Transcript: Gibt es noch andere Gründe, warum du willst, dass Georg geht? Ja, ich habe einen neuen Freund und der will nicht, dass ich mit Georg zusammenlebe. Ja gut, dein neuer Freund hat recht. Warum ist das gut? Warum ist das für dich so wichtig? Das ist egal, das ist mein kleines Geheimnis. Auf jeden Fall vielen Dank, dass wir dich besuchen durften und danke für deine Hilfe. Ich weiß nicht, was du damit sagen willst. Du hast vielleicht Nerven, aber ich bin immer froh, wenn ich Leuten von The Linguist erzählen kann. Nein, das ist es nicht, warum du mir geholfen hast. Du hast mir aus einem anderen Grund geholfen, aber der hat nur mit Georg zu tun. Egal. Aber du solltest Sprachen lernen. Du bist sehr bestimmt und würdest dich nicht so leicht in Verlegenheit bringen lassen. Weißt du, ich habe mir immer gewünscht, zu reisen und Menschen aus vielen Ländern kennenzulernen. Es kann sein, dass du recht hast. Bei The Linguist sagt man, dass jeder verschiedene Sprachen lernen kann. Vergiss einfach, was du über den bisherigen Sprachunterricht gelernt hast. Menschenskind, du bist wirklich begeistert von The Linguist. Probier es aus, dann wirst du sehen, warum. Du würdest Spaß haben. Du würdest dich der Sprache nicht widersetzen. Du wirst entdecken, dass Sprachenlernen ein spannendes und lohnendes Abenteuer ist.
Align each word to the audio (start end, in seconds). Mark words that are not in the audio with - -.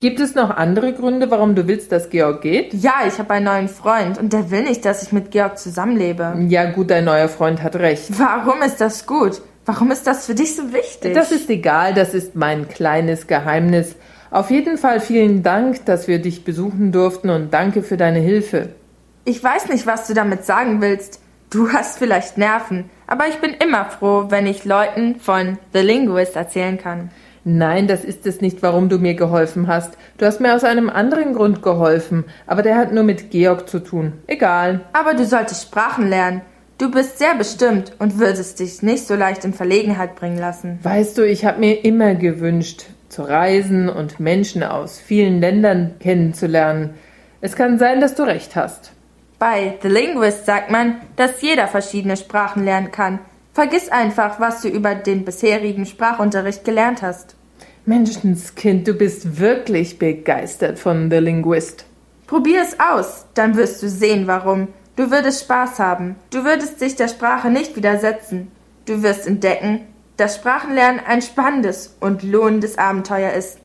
Gibt 0.00 0.20
es 0.20 0.36
noch 0.36 0.50
andere 0.50 0.92
Gründe, 0.92 1.28
warum 1.32 1.56
du 1.56 1.66
willst, 1.66 1.90
dass 1.90 2.08
Georg 2.08 2.42
geht? 2.42 2.72
Ja, 2.72 3.00
ich 3.04 3.18
habe 3.18 3.34
einen 3.34 3.46
neuen 3.46 3.68
Freund 3.68 4.16
und 4.16 4.32
der 4.32 4.52
will 4.52 4.62
nicht, 4.62 4.84
dass 4.84 5.02
ich 5.02 5.10
mit 5.10 5.32
Georg 5.32 5.58
zusammenlebe. 5.58 6.36
Ja 6.46 6.70
gut, 6.70 6.92
dein 6.92 7.04
neuer 7.04 7.28
Freund 7.28 7.64
hat 7.64 7.74
recht. 7.74 8.16
Warum 8.16 8.62
ist 8.62 8.80
das 8.80 9.08
gut? 9.08 9.42
Warum 9.66 9.90
ist 9.90 10.06
das 10.06 10.26
für 10.26 10.36
dich 10.36 10.54
so 10.54 10.72
wichtig? 10.72 11.14
Das 11.14 11.32
ist 11.32 11.50
egal, 11.50 11.94
das 11.94 12.14
ist 12.14 12.36
mein 12.36 12.68
kleines 12.68 13.26
Geheimnis. 13.26 13.96
Auf 14.30 14.52
jeden 14.52 14.78
Fall 14.78 15.00
vielen 15.00 15.42
Dank, 15.42 15.84
dass 15.84 16.06
wir 16.06 16.22
dich 16.22 16.44
besuchen 16.44 16.92
durften 16.92 17.28
und 17.28 17.52
danke 17.52 17.82
für 17.82 17.96
deine 17.96 18.20
Hilfe. 18.20 18.68
Ich 19.24 19.42
weiß 19.42 19.68
nicht, 19.68 19.88
was 19.88 20.06
du 20.06 20.14
damit 20.14 20.44
sagen 20.44 20.80
willst. 20.80 21.20
Du 21.50 21.72
hast 21.72 21.98
vielleicht 21.98 22.38
Nerven, 22.38 22.88
aber 23.08 23.26
ich 23.26 23.38
bin 23.38 23.52
immer 23.52 23.86
froh, 23.86 24.26
wenn 24.28 24.46
ich 24.46 24.64
Leuten 24.64 25.18
von 25.18 25.58
The 25.72 25.80
Linguist 25.80 26.36
erzählen 26.36 26.78
kann. 26.78 27.10
Nein, 27.50 27.86
das 27.86 28.04
ist 28.04 28.26
es 28.26 28.42
nicht, 28.42 28.62
warum 28.62 28.90
du 28.90 28.98
mir 28.98 29.14
geholfen 29.14 29.68
hast. 29.68 29.96
Du 30.18 30.26
hast 30.26 30.38
mir 30.38 30.54
aus 30.54 30.64
einem 30.64 30.90
anderen 30.90 31.32
Grund 31.32 31.62
geholfen, 31.62 32.26
aber 32.46 32.62
der 32.62 32.76
hat 32.76 32.92
nur 32.92 33.04
mit 33.04 33.30
Georg 33.30 33.70
zu 33.70 33.78
tun. 33.78 34.12
Egal. 34.26 34.82
Aber 34.92 35.14
du 35.14 35.24
solltest 35.24 35.62
Sprachen 35.62 36.10
lernen. 36.10 36.42
Du 36.76 36.90
bist 36.90 37.16
sehr 37.16 37.34
bestimmt 37.34 37.92
und 37.98 38.18
würdest 38.18 38.60
dich 38.60 38.82
nicht 38.82 39.06
so 39.06 39.14
leicht 39.14 39.46
in 39.46 39.54
Verlegenheit 39.54 40.14
bringen 40.14 40.36
lassen. 40.36 40.78
Weißt 40.82 41.16
du, 41.16 41.26
ich 41.26 41.46
habe 41.46 41.58
mir 41.58 41.86
immer 41.86 42.14
gewünscht, 42.16 42.84
zu 43.08 43.22
reisen 43.22 43.88
und 43.88 44.20
Menschen 44.20 44.62
aus 44.62 44.98
vielen 44.98 45.40
Ländern 45.40 45.94
kennenzulernen. 46.00 46.96
Es 47.40 47.56
kann 47.56 47.78
sein, 47.78 48.02
dass 48.02 48.14
du 48.14 48.24
recht 48.24 48.56
hast. 48.56 48.92
Bei 49.38 49.78
The 49.80 49.88
Linguist 49.88 50.44
sagt 50.44 50.70
man, 50.70 50.96
dass 51.16 51.40
jeder 51.40 51.66
verschiedene 51.66 52.18
Sprachen 52.18 52.66
lernen 52.66 52.92
kann. 52.92 53.20
Vergiss 53.54 53.88
einfach, 53.88 54.38
was 54.38 54.60
du 54.60 54.68
über 54.68 54.94
den 54.94 55.24
bisherigen 55.24 55.86
Sprachunterricht 55.86 56.64
gelernt 56.66 57.00
hast. 57.00 57.37
Menschenskind, 57.88 58.86
du 58.86 58.92
bist 58.92 59.40
wirklich 59.40 59.98
begeistert 59.98 60.78
von 60.78 61.10
The 61.10 61.16
Linguist. 61.16 61.86
Probier 62.26 62.60
es 62.60 62.78
aus, 62.78 63.24
dann 63.32 63.56
wirst 63.56 63.82
du 63.82 63.88
sehen, 63.88 64.26
warum. 64.26 64.68
Du 64.94 65.10
würdest 65.10 65.44
Spaß 65.44 65.78
haben. 65.78 66.16
Du 66.28 66.44
würdest 66.44 66.82
dich 66.82 66.96
der 66.96 67.08
Sprache 67.08 67.48
nicht 67.48 67.76
widersetzen. 67.76 68.50
Du 68.84 69.02
wirst 69.02 69.26
entdecken, 69.26 69.86
dass 70.18 70.36
Sprachenlernen 70.36 71.00
ein 71.00 71.22
spannendes 71.22 71.96
und 71.98 72.22
lohnendes 72.22 72.76
Abenteuer 72.76 73.32
ist. 73.32 73.58